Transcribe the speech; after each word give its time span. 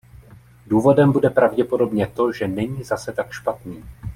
Důvodem 0.67 1.11
bude 1.11 1.29
pravděpodobně 1.29 2.07
to, 2.07 2.31
že 2.31 2.47
není 2.47 2.83
zase 2.83 3.11
tak 3.11 3.31
špatný. 3.31 3.83